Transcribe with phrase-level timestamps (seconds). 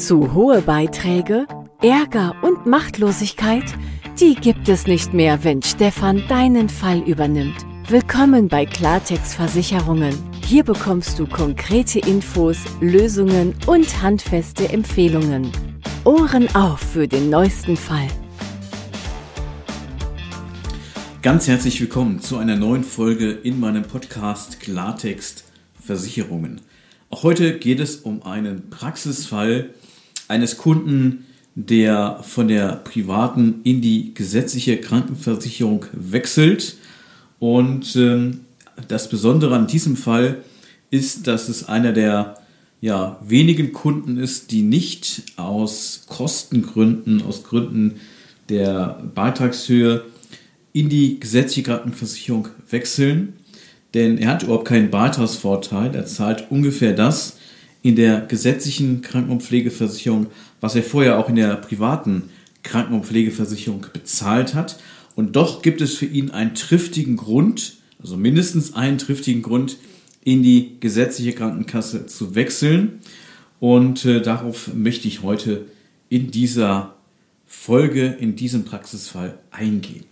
[0.00, 1.46] Zu hohe Beiträge,
[1.82, 3.64] Ärger und Machtlosigkeit,
[4.18, 7.66] die gibt es nicht mehr, wenn Stefan deinen Fall übernimmt.
[7.86, 10.14] Willkommen bei Klartext Versicherungen.
[10.46, 15.52] Hier bekommst du konkrete Infos, Lösungen und handfeste Empfehlungen.
[16.04, 18.08] Ohren auf für den neuesten Fall.
[21.20, 25.44] Ganz herzlich willkommen zu einer neuen Folge in meinem Podcast Klartext
[25.78, 26.62] Versicherungen.
[27.10, 29.74] Auch heute geht es um einen Praxisfall
[30.30, 36.76] eines Kunden, der von der privaten in die gesetzliche Krankenversicherung wechselt.
[37.38, 38.40] Und ähm,
[38.88, 40.38] das Besondere an diesem Fall
[40.90, 42.36] ist, dass es einer der
[42.80, 47.96] ja, wenigen Kunden ist, die nicht aus Kostengründen, aus Gründen
[48.48, 50.04] der Beitragshöhe
[50.72, 53.34] in die gesetzliche Krankenversicherung wechseln,
[53.92, 55.94] denn er hat überhaupt keinen Beitragsvorteil.
[55.94, 57.36] Er zahlt ungefähr das
[57.82, 60.26] in der gesetzlichen Kranken- und Pflegeversicherung,
[60.60, 62.24] was er vorher auch in der privaten
[62.62, 64.78] Kranken- und Pflegeversicherung bezahlt hat.
[65.16, 69.78] Und doch gibt es für ihn einen triftigen Grund, also mindestens einen triftigen Grund,
[70.22, 73.00] in die gesetzliche Krankenkasse zu wechseln.
[73.58, 75.66] Und äh, darauf möchte ich heute
[76.08, 76.96] in dieser
[77.46, 80.04] Folge, in diesem Praxisfall eingehen.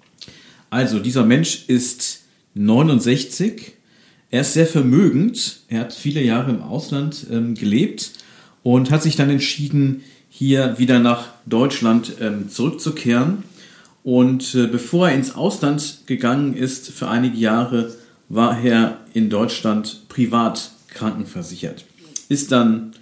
[0.71, 3.75] Also, dieser Mensch ist 69.
[4.31, 5.61] Er ist sehr vermögend.
[5.69, 8.13] Er hat viele Jahre im Ausland ähm, gelebt
[8.63, 13.45] und hat sich dann entschieden, hier wieder nach Deutschland ähm, zurückzukehren.
[14.05, 17.95] Und äh, bevor er ins Ausland gegangen ist für einige Jahre,
[18.29, 21.85] war er in Deutschland privat krankenversichert.
[22.29, 22.93] Ist dann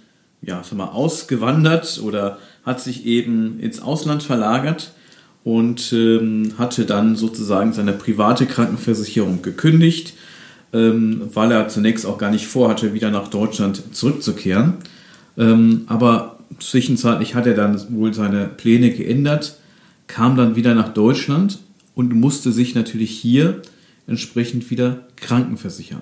[0.41, 4.91] ja, sag mal, ausgewandert oder hat sich eben ins Ausland verlagert
[5.43, 10.13] und ähm, hatte dann sozusagen seine private Krankenversicherung gekündigt,
[10.73, 14.75] ähm, weil er zunächst auch gar nicht vorhatte, wieder nach Deutschland zurückzukehren.
[15.37, 19.57] Ähm, aber zwischenzeitlich hat er dann wohl seine Pläne geändert,
[20.07, 21.59] kam dann wieder nach Deutschland
[21.95, 23.61] und musste sich natürlich hier
[24.07, 26.01] entsprechend wieder krankenversichern.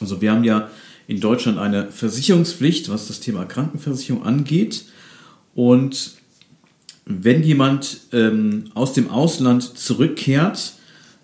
[0.00, 0.70] Also wir haben ja
[1.06, 4.84] in Deutschland eine Versicherungspflicht, was das Thema Krankenversicherung angeht.
[5.54, 6.12] Und
[7.04, 10.74] wenn jemand ähm, aus dem Ausland zurückkehrt,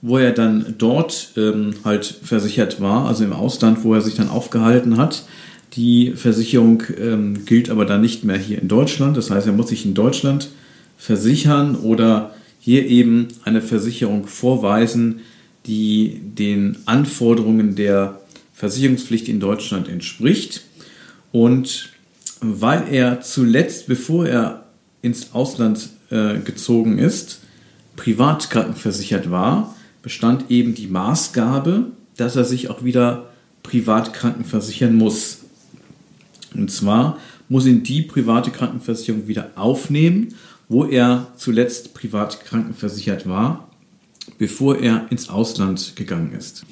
[0.07, 4.29] wo er dann dort ähm, halt versichert war, also im Ausland, wo er sich dann
[4.29, 5.25] aufgehalten hat,
[5.73, 9.17] die Versicherung ähm, gilt aber dann nicht mehr hier in Deutschland.
[9.17, 10.49] Das heißt, er muss sich in Deutschland
[10.97, 15.23] versichern oder hier eben eine Versicherung vorweisen,
[15.67, 18.21] die den Anforderungen der
[18.55, 20.63] Versicherungspflicht in Deutschland entspricht.
[21.33, 21.91] Und
[22.41, 24.67] weil er zuletzt, bevor er
[25.03, 27.41] ins Ausland äh, gezogen ist,
[27.97, 29.76] privat krankenversichert war,
[30.07, 31.87] bestand eben die Maßgabe,
[32.17, 33.27] dass er sich auch wieder
[33.65, 35.39] privat krankenversichern muss.
[36.55, 37.19] Und zwar
[37.49, 40.29] muss ihn die private Krankenversicherung wieder aufnehmen,
[40.69, 43.69] wo er zuletzt privat krankenversichert war,
[44.39, 46.65] bevor er ins Ausland gegangen ist.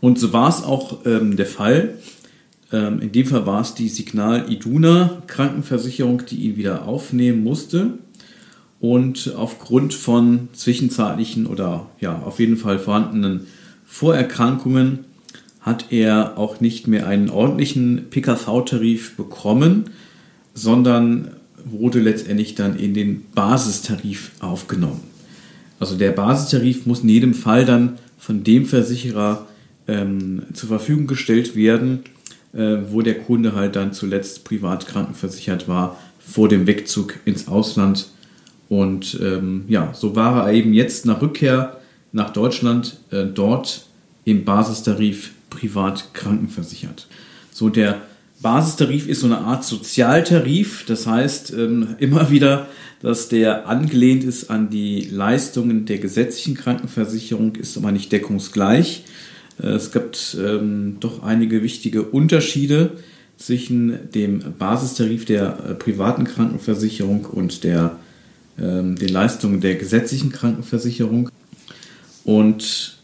[0.00, 1.98] Und so war es auch ähm, der Fall.
[2.72, 7.98] Ähm, in dem Fall war es die Signal Iduna Krankenversicherung, die ihn wieder aufnehmen musste.
[8.84, 13.46] Und aufgrund von zwischenzeitlichen oder ja, auf jeden Fall vorhandenen
[13.86, 15.06] Vorerkrankungen
[15.62, 19.84] hat er auch nicht mehr einen ordentlichen PKV-Tarif bekommen,
[20.52, 21.30] sondern
[21.64, 25.00] wurde letztendlich dann in den Basistarif aufgenommen.
[25.80, 29.46] Also der Basistarif muss in jedem Fall dann von dem Versicherer
[29.88, 32.00] ähm, zur Verfügung gestellt werden,
[32.52, 38.08] äh, wo der Kunde halt dann zuletzt privat krankenversichert war vor dem Wegzug ins Ausland.
[38.68, 41.78] Und ähm, ja, so war er eben jetzt nach Rückkehr
[42.12, 43.86] nach Deutschland äh, dort
[44.24, 47.06] im Basistarif privat krankenversichert.
[47.52, 48.00] So der
[48.40, 52.66] Basistarif ist so eine Art Sozialtarif, das heißt ähm, immer wieder,
[53.00, 59.04] dass der angelehnt ist an die Leistungen der gesetzlichen Krankenversicherung, ist aber nicht deckungsgleich.
[59.62, 62.92] Äh, es gibt ähm, doch einige wichtige Unterschiede
[63.36, 67.96] zwischen dem Basistarif der äh, privaten Krankenversicherung und der,
[68.58, 71.30] ähm, den Leistungen der gesetzlichen Krankenversicherung.
[72.24, 72.98] Und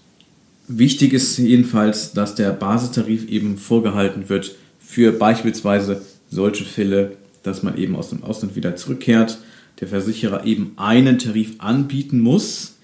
[0.69, 7.76] wichtig ist jedenfalls, dass der Basistarif eben vorgehalten wird für beispielsweise solche Fälle, dass man
[7.76, 9.38] eben aus dem Ausland wieder zurückkehrt,
[9.81, 12.75] der Versicherer eben einen Tarif anbieten muss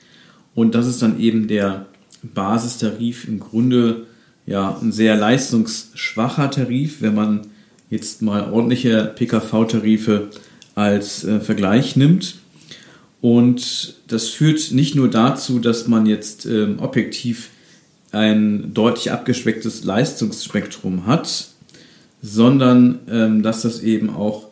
[0.57, 1.87] und das ist dann eben der
[2.23, 4.07] Basistarif im Grunde
[4.47, 7.43] ja ein sehr leistungsschwacher Tarif, wenn man
[7.91, 10.31] jetzt mal ordentliche PKV-Tarife
[10.75, 12.37] als äh, Vergleich nimmt.
[13.27, 17.51] Und das führt nicht nur dazu, dass man jetzt ähm, objektiv
[18.13, 21.49] ein deutlich abgespecktes Leistungsspektrum hat,
[22.23, 24.47] sondern ähm, dass das eben auch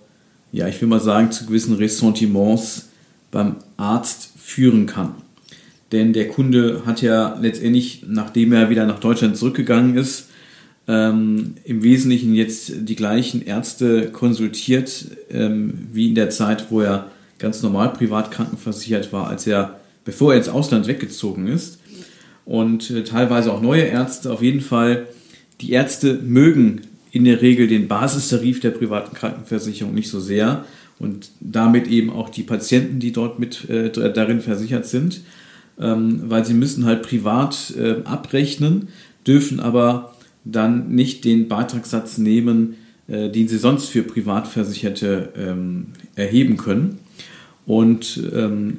[0.51, 2.89] ja, ich will mal sagen, zu gewissen Ressentiments
[3.31, 5.15] beim Arzt führen kann.
[5.93, 10.31] Denn der Kunde hat ja letztendlich, nachdem er wieder nach Deutschland zurückgegangen ist,
[10.89, 17.11] ähm, im Wesentlichen jetzt die gleichen Ärzte konsultiert, ähm, wie in der Zeit, wo er
[17.39, 21.81] ganz normal privat krankenversichert war, als er, bevor er ins Ausland weggezogen ist.
[22.45, 24.33] Und äh, teilweise auch neue Ärzte.
[24.33, 25.07] Auf jeden Fall,
[25.61, 30.65] die Ärzte mögen in der Regel den Basistarif der privaten Krankenversicherung nicht so sehr
[30.99, 35.23] und damit eben auch die Patienten, die dort mit äh, darin versichert sind,
[35.79, 38.89] ähm, weil sie müssen halt privat äh, abrechnen,
[39.27, 40.15] dürfen aber
[40.45, 42.75] dann nicht den Beitragssatz nehmen,
[43.09, 46.99] äh, den sie sonst für Privatversicherte ähm, erheben können.
[47.67, 48.79] Und ähm,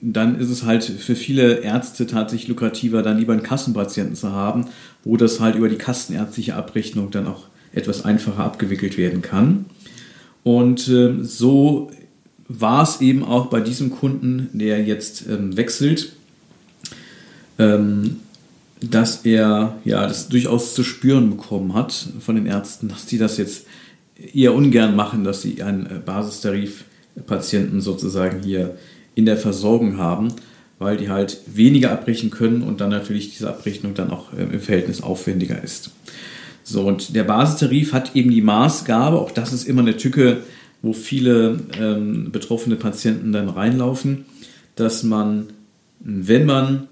[0.00, 4.66] dann ist es halt für viele Ärzte tatsächlich lukrativer, dann lieber einen Kassenpatienten zu haben,
[5.04, 9.66] wo das halt über die kassenärztliche Abrechnung dann auch etwas einfacher abgewickelt werden kann.
[10.42, 11.90] Und äh, so
[12.48, 16.12] war es eben auch bei diesem Kunden, der jetzt ähm, wechselt,
[17.58, 18.16] ähm,
[18.80, 23.36] dass er ja das durchaus zu spüren bekommen hat von den Ärzten, dass die das
[23.38, 23.66] jetzt
[24.34, 26.00] eher ungern machen, dass sie einen äh,
[27.14, 28.76] Basistarif-Patienten sozusagen hier
[29.14, 30.32] in der Versorgung haben,
[30.78, 34.60] weil die halt weniger abbrechen können und dann natürlich diese Abrechnung dann auch äh, im
[34.60, 35.90] Verhältnis aufwendiger ist.
[36.64, 40.38] So, und der Basistarif hat eben die Maßgabe, auch das ist immer eine Tücke,
[40.80, 44.24] wo viele ähm, betroffene Patienten dann reinlaufen,
[44.76, 45.48] dass man,
[46.00, 46.88] wenn man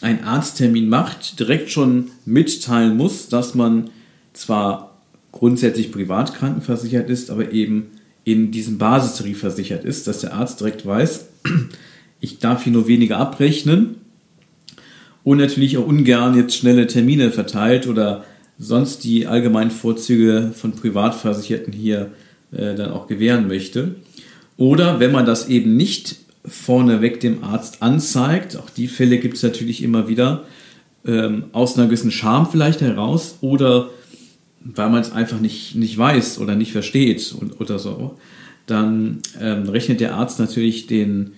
[0.00, 3.90] einen Arzttermin macht, direkt schon mitteilen muss, dass man
[4.32, 4.98] zwar
[5.32, 7.90] grundsätzlich privat krankenversichert ist, aber eben
[8.24, 11.26] in diesem Basistarif versichert ist, dass der Arzt direkt weiß,
[12.20, 13.96] ich darf hier nur weniger abrechnen
[15.22, 18.24] und natürlich auch ungern jetzt schnelle Termine verteilt oder
[18.58, 22.12] sonst die allgemeinen Vorzüge von Privatversicherten hier
[22.52, 23.96] äh, dann auch gewähren möchte.
[24.56, 26.16] Oder wenn man das eben nicht
[26.46, 30.44] vorneweg dem Arzt anzeigt, auch die Fälle gibt es natürlich immer wieder,
[31.06, 33.90] ähm, aus einer gewissen Scham vielleicht heraus oder
[34.64, 38.16] weil man es einfach nicht, nicht weiß oder nicht versteht und, oder so,
[38.66, 41.32] dann ähm, rechnet der Arzt natürlich den,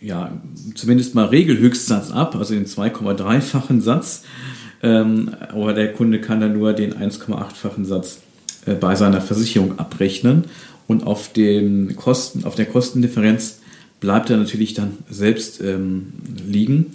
[0.00, 0.32] ja,
[0.74, 4.24] zumindest mal Regelhöchstsatz ab, also den 2,3-fachen Satz,
[4.82, 8.20] ähm, aber der Kunde kann dann nur den 1,8-fachen Satz
[8.66, 10.44] äh, bei seiner Versicherung abrechnen
[10.86, 13.60] und auf, den Kosten, auf der Kostendifferenz
[14.00, 16.12] bleibt er natürlich dann selbst ähm,
[16.46, 16.86] liegen.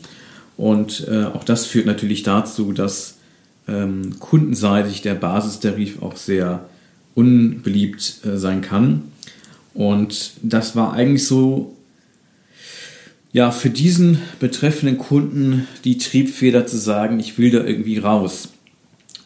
[0.58, 3.18] Und äh, auch das führt natürlich dazu, dass
[3.68, 6.66] ähm, kundenseitig der Basistarif auch sehr
[7.14, 9.04] unbeliebt äh, sein kann.
[9.74, 11.76] Und das war eigentlich so,
[13.34, 18.50] ja, für diesen betreffenden Kunden die Triebfeder zu sagen, ich will da irgendwie raus.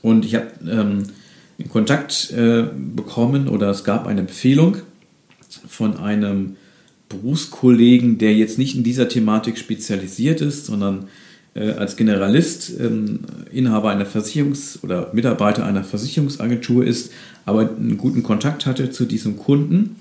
[0.02, 1.04] Und ich habe ähm,
[1.68, 2.64] Kontakt äh,
[2.96, 4.78] bekommen oder es gab eine Empfehlung
[5.68, 6.56] von einem
[7.10, 11.08] Berufskollegen, der jetzt nicht in dieser Thematik spezialisiert ist, sondern
[11.64, 13.20] als Generalist ähm,
[13.52, 17.12] Inhaber einer Versicherungs- oder Mitarbeiter einer Versicherungsagentur ist,
[17.46, 19.98] aber einen guten Kontakt hatte zu diesem Kunden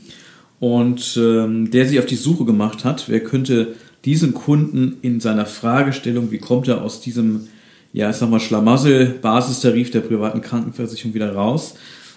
[0.60, 3.74] und ähm, der sich auf die Suche gemacht hat, wer könnte
[4.04, 7.48] diesen Kunden in seiner Fragestellung, wie kommt er aus diesem,
[7.92, 11.74] ja, ich sag mal, Schlamassel-Basistarif der privaten Krankenversicherung wieder raus,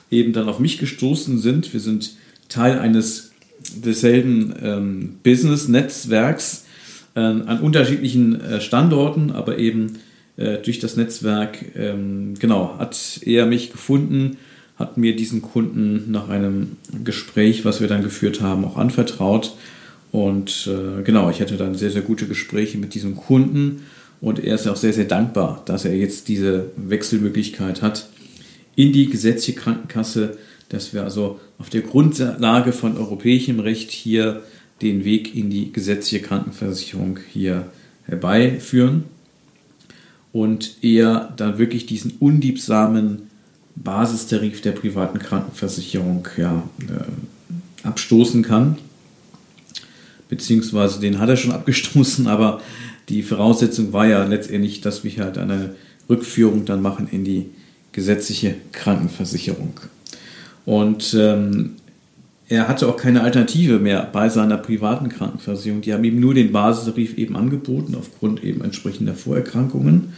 [0.10, 1.74] eben dann auf mich gestoßen sind.
[1.74, 2.16] Wir sind
[2.50, 3.32] Teil eines
[3.76, 6.71] desselben ähm, Business-Netzwerks äh,
[7.20, 10.00] an unterschiedlichen äh, Standorten, aber eben
[10.38, 14.38] äh, durch das Netzwerk, ähm, genau, hat er mich gefunden,
[14.78, 19.56] hat mir diesen Kunden nach einem Gespräch, was wir dann geführt haben, auch anvertraut.
[20.12, 23.84] Und äh, genau, ich hatte dann sehr, sehr gute Gespräche mit diesem Kunden
[24.20, 28.08] und er ist auch sehr, sehr dankbar, dass er jetzt diese Wechselmöglichkeit hat
[28.76, 30.38] in die gesetzliche Krankenkasse
[30.72, 34.42] dass wir also auf der Grundlage von europäischem Recht hier
[34.82, 37.68] den Weg in die gesetzliche Krankenversicherung hier
[38.06, 39.04] herbeiführen
[40.34, 43.24] und er dann wirklich diesen undiebsamen
[43.76, 48.78] Basistarif der privaten Krankenversicherung ja, äh, abstoßen kann.
[50.30, 52.62] Beziehungsweise den hat er schon abgestoßen, aber
[53.10, 55.76] die Voraussetzung war ja letztendlich, dass wir halt eine
[56.10, 57.48] Rückführung dann machen in die
[57.92, 59.80] gesetzliche Krankenversicherung.
[60.66, 61.76] Und ähm,
[62.52, 65.80] er hatte auch keine Alternative mehr bei seiner privaten Krankenversicherung.
[65.80, 70.12] Die haben ihm nur den Basistarif eben angeboten, aufgrund eben entsprechender Vorerkrankungen.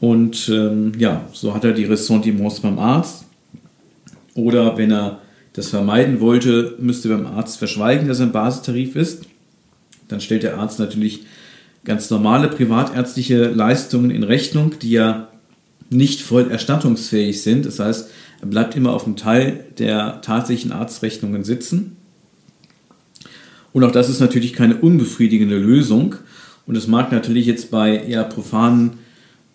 [0.00, 3.26] Und ähm, ja, so hat er die Ressentiments beim Arzt.
[4.34, 5.18] Oder wenn er
[5.52, 9.26] das vermeiden wollte, müsste beim Arzt verschweigen, dass er ein Basistarif ist.
[10.08, 11.24] Dann stellt der Arzt natürlich
[11.84, 15.28] ganz normale privatärztliche Leistungen in Rechnung, die ja
[15.90, 17.66] nicht voll erstattungsfähig sind.
[17.66, 18.08] Das heißt,
[18.42, 21.96] bleibt immer auf dem Teil der tatsächlichen Arztrechnungen sitzen.
[23.72, 26.16] Und auch das ist natürlich keine unbefriedigende Lösung.
[26.66, 28.98] Und es mag natürlich jetzt bei eher profanen,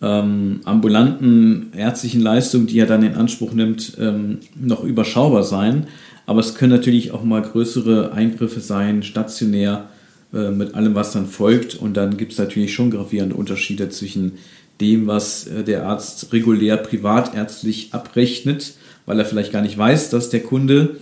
[0.02, 5.86] ähm, ambulanten ärztlichen Leistungen, die er dann in Anspruch nimmt, ähm, noch überschaubar sein.
[6.26, 9.88] Aber es können natürlich auch mal größere Eingriffe sein, stationär,
[10.32, 11.74] äh, mit allem, was dann folgt.
[11.74, 14.32] Und dann gibt es natürlich schon gravierende Unterschiede zwischen
[14.80, 18.74] dem, was äh, der Arzt regulär privatärztlich abrechnet,
[19.06, 20.96] weil er vielleicht gar nicht weiß, dass der Kunde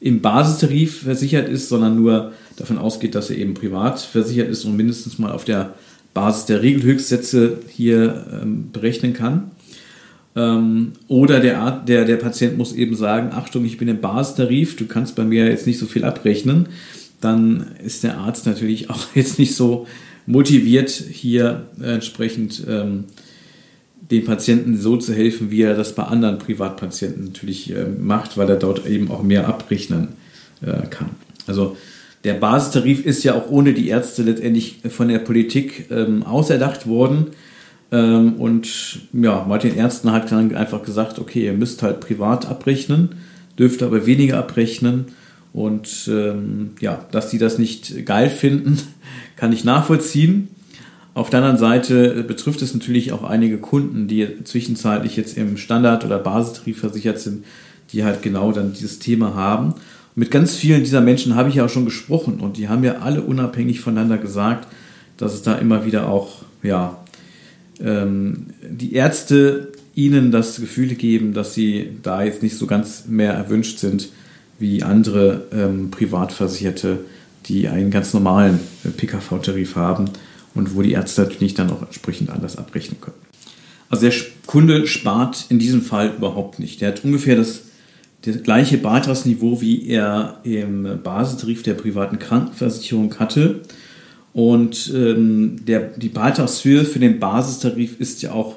[0.00, 4.76] im Basistarif versichert ist, sondern nur davon ausgeht, dass er eben privat versichert ist und
[4.76, 5.74] mindestens mal auf der
[6.14, 9.50] Basis der Regelhöchstsätze hier ähm, berechnen kann.
[10.36, 14.76] Ähm, oder der, Art, der, der Patient muss eben sagen, Achtung, ich bin im Basistarif,
[14.76, 16.68] du kannst bei mir jetzt nicht so viel abrechnen.
[17.20, 19.86] Dann ist der Arzt natürlich auch jetzt nicht so
[20.28, 23.04] motiviert, hier äh, entsprechend ähm,
[24.10, 28.48] den Patienten so zu helfen, wie er das bei anderen Privatpatienten natürlich äh, macht, weil
[28.48, 30.08] er dort eben auch mehr abrechnen
[30.60, 31.10] äh, kann.
[31.46, 31.76] Also
[32.24, 37.28] der Basistarif ist ja auch ohne die Ärzte letztendlich von der Politik ähm, auserdacht worden.
[37.90, 43.16] Ähm, und ja, Martin Ärzten hat dann einfach gesagt, okay, ihr müsst halt privat abrechnen,
[43.58, 45.06] dürft aber weniger abrechnen.
[45.54, 48.78] Und ähm, ja, dass die das nicht geil finden,
[49.38, 50.48] kann ich nachvollziehen.
[51.14, 56.04] Auf der anderen Seite betrifft es natürlich auch einige Kunden, die zwischenzeitlich jetzt im Standard-
[56.04, 57.44] oder Basistarif versichert sind,
[57.92, 59.72] die halt genau dann dieses Thema haben.
[59.72, 62.84] Und mit ganz vielen dieser Menschen habe ich ja auch schon gesprochen und die haben
[62.84, 64.68] ja alle unabhängig voneinander gesagt,
[65.16, 66.98] dass es da immer wieder auch, ja,
[67.80, 73.32] ähm, die Ärzte ihnen das Gefühl geben, dass sie da jetzt nicht so ganz mehr
[73.32, 74.08] erwünscht sind
[74.58, 76.98] wie andere ähm, Privatversicherte,
[77.48, 78.60] die einen ganz normalen
[78.96, 80.10] PKV-Tarif haben
[80.54, 83.16] und wo die Ärzte natürlich dann auch entsprechend anders abrechnen können.
[83.90, 84.14] Also der
[84.46, 86.80] Kunde spart in diesem Fall überhaupt nicht.
[86.80, 87.62] Der hat ungefähr das,
[88.22, 93.60] das gleiche Beitragsniveau, wie er im Basistarif der privaten Krankenversicherung hatte.
[94.34, 98.56] Und ähm, der, die Beitragshöhe für den Basistarif ist ja auch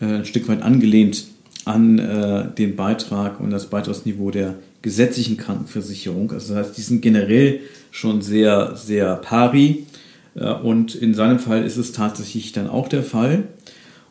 [0.00, 1.26] äh, ein Stück weit angelehnt
[1.66, 6.32] an äh, den Beitrag und das Beitragsniveau der gesetzlichen Krankenversicherung.
[6.32, 7.60] Also das heißt, die sind generell
[7.90, 9.86] schon sehr, sehr pari.
[10.34, 13.44] Äh, und in seinem Fall ist es tatsächlich dann auch der Fall.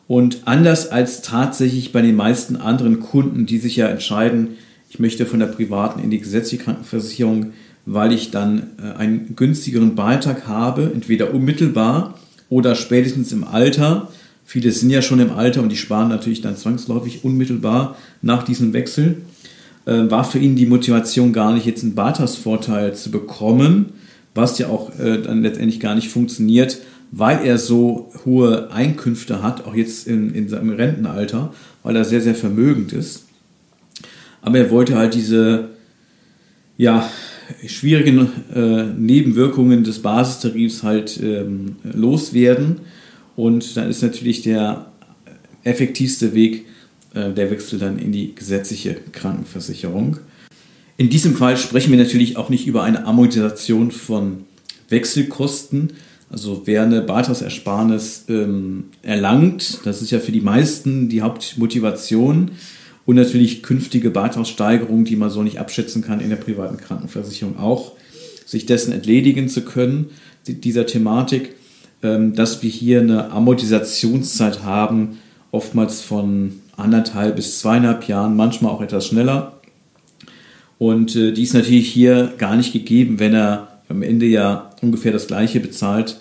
[0.06, 4.56] Und anders als tatsächlich bei den meisten anderen Kunden, die sich ja entscheiden,
[4.88, 7.52] ich möchte von der privaten in die gesetzliche Krankenversicherung,
[7.86, 14.08] weil ich dann äh, einen günstigeren Beitrag habe, entweder unmittelbar oder spätestens im Alter.
[14.44, 18.72] Viele sind ja schon im Alter und die sparen natürlich dann zwangsläufig unmittelbar nach diesem
[18.72, 19.18] Wechsel.
[19.86, 23.94] Äh, war für ihn die Motivation gar nicht, jetzt einen Bartas-Vorteil zu bekommen,
[24.34, 26.78] was ja auch äh, dann letztendlich gar nicht funktioniert,
[27.10, 32.20] weil er so hohe Einkünfte hat, auch jetzt in, in seinem Rentenalter, weil er sehr,
[32.20, 33.26] sehr vermögend ist.
[34.42, 35.70] Aber er wollte halt diese
[36.76, 37.10] ja,
[37.66, 42.80] schwierigen äh, Nebenwirkungen des Basistarifs halt ähm, loswerden.
[43.36, 44.86] Und dann ist natürlich der
[45.64, 46.66] effektivste Weg
[47.14, 50.18] äh, der Wechsel dann in die gesetzliche Krankenversicherung.
[50.96, 54.44] In diesem Fall sprechen wir natürlich auch nicht über eine Amortisation von
[54.90, 55.94] Wechselkosten.
[56.30, 62.52] Also wer eine Beitragsersparnis ähm, erlangt, das ist ja für die meisten die Hauptmotivation
[63.06, 67.92] und natürlich künftige Beitragssteigerungen, die man so nicht abschätzen kann in der privaten Krankenversicherung auch,
[68.46, 70.10] sich dessen entledigen zu können,
[70.46, 71.54] dieser Thematik,
[72.02, 75.18] ähm, dass wir hier eine Amortisationszeit haben,
[75.50, 79.60] oftmals von anderthalb bis zweieinhalb Jahren, manchmal auch etwas schneller.
[80.78, 85.12] Und äh, die ist natürlich hier gar nicht gegeben, wenn er am Ende ja ungefähr
[85.12, 86.20] das gleiche bezahlt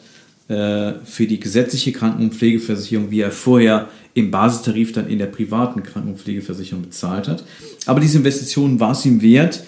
[0.50, 6.84] äh, für die gesetzliche Krankenpflegeversicherung, wie er vorher im Basistarif dann in der privaten Krankenpflegeversicherung
[6.84, 7.44] bezahlt hat.
[7.86, 9.64] Aber diese Investition war es ihm wert,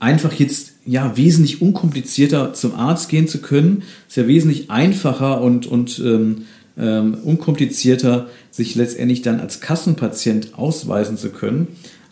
[0.00, 3.84] einfach jetzt ja wesentlich unkomplizierter zum Arzt gehen zu können.
[4.08, 6.46] Ist ja wesentlich einfacher und, und ähm,
[6.78, 11.68] ähm, unkomplizierter, sich letztendlich dann als Kassenpatient ausweisen zu können,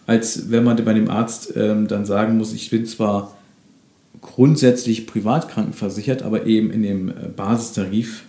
[0.07, 3.37] als wenn man bei dem Arzt ähm, dann sagen muss, ich bin zwar
[4.21, 8.25] grundsätzlich privat krankenversichert, aber eben in dem äh, Basistarif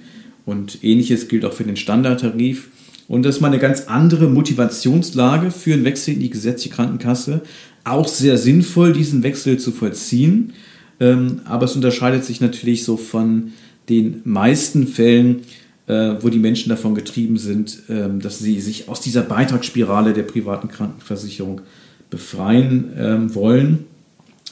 [0.45, 2.69] und ähnliches gilt auch für den Standardtarif.
[3.07, 7.41] Und das ist mal eine ganz andere Motivationslage für einen Wechsel in die gesetzliche Krankenkasse.
[7.83, 10.53] Auch sehr sinnvoll, diesen Wechsel zu vollziehen.
[10.99, 13.51] Ähm, aber es unterscheidet sich natürlich so von
[13.89, 15.41] den meisten Fällen,
[15.87, 20.67] wo die Menschen davon getrieben sind, ähm, dass sie sich aus dieser Beitragsspirale der privaten
[20.67, 21.61] Krankenversicherung
[22.09, 23.85] befreien ähm, wollen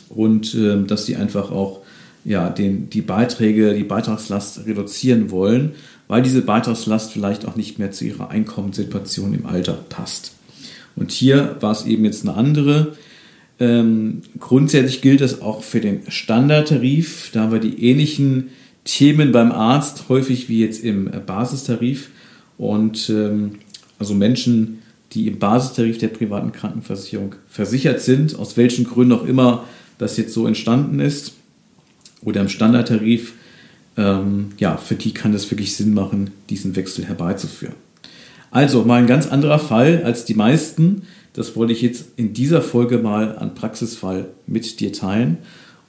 [0.10, 1.82] und ähm, dass sie einfach auch
[2.26, 5.74] ja, den, die Beiträge, die Beitragslast reduzieren wollen,
[6.08, 10.34] weil diese Beitragslast vielleicht auch nicht mehr zu ihrer Einkommenssituation im Alter passt.
[10.96, 12.98] Und hier war es eben jetzt eine andere.
[14.40, 17.30] Grundsätzlich gilt das auch für den Standardtarif.
[17.32, 18.50] Da haben wir die ähnlichen
[18.90, 22.10] Themen beim Arzt häufig wie jetzt im Basistarif.
[22.58, 23.56] Und ähm,
[24.00, 24.80] also Menschen,
[25.12, 29.66] die im Basistarif der privaten Krankenversicherung versichert sind, aus welchen Gründen auch immer
[29.98, 31.34] das jetzt so entstanden ist,
[32.22, 33.34] oder im Standardtarif,
[33.98, 37.76] ähm, ja, für die kann es wirklich Sinn machen, diesen Wechsel herbeizuführen.
[38.52, 41.04] Also mal ein ganz anderer Fall als die meisten.
[41.34, 45.38] Das wollte ich jetzt in dieser Folge mal an Praxisfall mit dir teilen.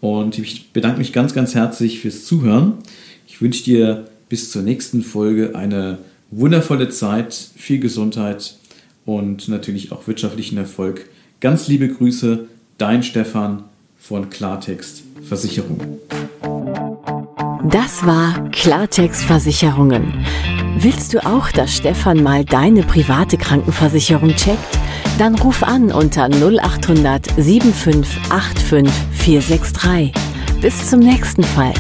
[0.01, 2.75] Und ich bedanke mich ganz, ganz herzlich fürs Zuhören.
[3.27, 5.99] Ich wünsche dir bis zur nächsten Folge eine
[6.31, 8.57] wundervolle Zeit, viel Gesundheit
[9.05, 11.09] und natürlich auch wirtschaftlichen Erfolg.
[11.41, 12.47] Ganz liebe Grüße,
[12.79, 13.65] dein Stefan
[13.99, 15.99] von Klartext Versicherung.
[17.71, 20.25] Das war Klartext Versicherungen.
[20.79, 24.79] Willst du auch, dass Stefan mal deine private Krankenversicherung checkt?
[25.19, 30.13] Dann ruf an unter 0800 7585 463.
[30.63, 31.75] Bis zum nächsten Fall.